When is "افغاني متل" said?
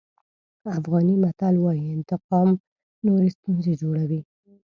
0.79-1.55